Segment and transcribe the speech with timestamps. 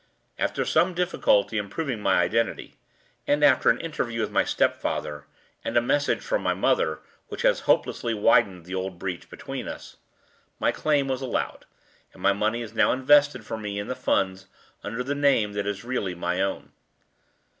[0.39, 2.73] After some difficulty in proving my identity
[3.27, 5.27] and after an interview with my stepfather,
[5.63, 9.97] and a message from my mother, which has hopelessly widened the old breach between us
[10.57, 11.65] my claim was allowed;
[12.13, 14.47] and my money is now invested for me in the funds,
[14.83, 16.71] under the name that is really my own."